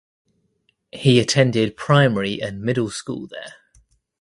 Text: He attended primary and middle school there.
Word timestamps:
He 0.91 1.19
attended 1.19 1.77
primary 1.77 2.41
and 2.41 2.59
middle 2.63 2.89
school 2.89 3.27
there. 3.27 3.53